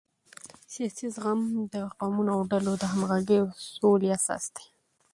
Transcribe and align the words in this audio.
سیاسي 0.73 1.07
زغم 1.15 1.41
د 1.73 1.75
قومونو 1.99 2.31
او 2.35 2.41
ډلو 2.51 2.73
د 2.79 2.83
همغږۍ 2.93 3.37
او 3.41 3.49
سولې 3.77 4.09
اساس 4.17 4.43
دی 4.55 4.65